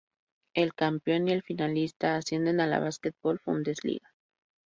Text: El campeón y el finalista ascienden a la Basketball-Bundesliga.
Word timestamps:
El 0.55 0.73
campeón 0.73 1.27
y 1.27 1.31
el 1.31 1.43
finalista 1.43 2.15
ascienden 2.15 2.59
a 2.59 2.65
la 2.65 2.79
Basketball-Bundesliga. 2.79 4.09